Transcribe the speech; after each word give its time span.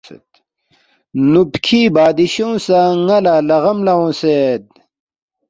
نُوبکھی 1.31 1.81
بادشونگ 1.93 2.57
سہ 2.65 2.79
ن٘ا 3.05 3.17
لہ 3.25 3.35
لغم 3.49 3.77
لہ 3.85 3.93
اونگسید 3.97 4.63